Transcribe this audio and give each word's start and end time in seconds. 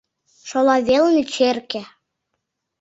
Шола 0.47 0.77
велне— 0.87 1.23
черке. 1.35 1.81